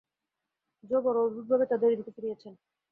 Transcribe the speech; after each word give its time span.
জো 0.83 0.97
বড় 1.05 1.17
অদ্ভুতভাবে 1.21 1.65
তাঁদের 1.71 1.93
এদিকে 1.93 2.11
ফিরিয়েছেন। 2.15 2.53